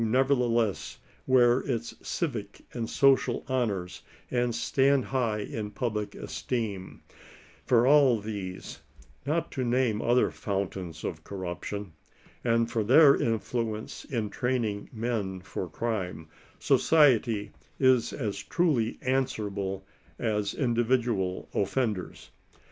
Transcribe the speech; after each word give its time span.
erthele8s 0.03 0.97
wear 1.27 1.59
its 1.59 1.93
civic 2.01 2.65
and 2.73 2.89
social 2.89 3.45
honors 3.47 4.01
and 4.31 4.55
stand 4.55 5.05
high 5.05 5.37
in 5.41 5.69
public 5.69 6.15
esteem; 6.15 7.03
for 7.67 7.85
all 7.85 8.19
these*— 8.19 8.79
not 9.27 9.51
to 9.51 9.63
name 9.63 10.01
other 10.01 10.31
fountains 10.31 11.03
of 11.03 11.23
corruption— 11.23 11.93
and 12.53 12.71
for 12.71 12.83
their 12.83 13.15
influence 13.15 14.03
in 14.05 14.27
training 14.27 14.89
men 14.91 15.39
for 15.39 15.69
crime, 15.69 16.27
society 16.57 17.51
is 17.79 18.11
as 18.11 18.39
truly 18.39 18.97
answerable 19.03 19.85
as 20.17 20.55
individual 20.55 21.47
offenders. 21.53 22.31